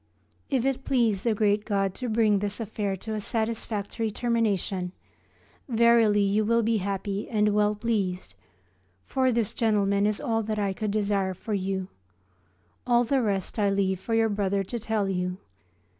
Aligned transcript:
If 0.49 0.65
it 0.65 0.83
please 0.83 1.21
the 1.21 1.35
great 1.35 1.63
God 1.63 1.93
to 1.93 2.09
bring 2.09 2.39
this 2.39 2.59
affair 2.59 2.95
to 2.95 3.13
a 3.13 3.21
satisfactory 3.21 4.09
termination, 4.09 4.93
verily 5.69 6.23
you 6.23 6.43
will 6.43 6.63
be 6.63 6.77
happy 6.77 7.29
and 7.29 7.49
well 7.53 7.75
pleased, 7.75 8.33
for 9.05 9.31
this 9.31 9.53
gentleman 9.53 10.07
is 10.07 10.19
all 10.19 10.41
that 10.41 10.57
I 10.57 10.73
could 10.73 10.89
desire 10.89 11.35
for 11.35 11.53
you. 11.53 11.87
All 12.87 13.03
the 13.03 13.21
rest 13.21 13.59
I 13.59 13.69
leave 13.69 13.99
for 13.99 14.15
your 14.15 14.29
brother 14.29 14.63
to 14.63 14.79
tell 14.79 15.07
you. 15.07 15.37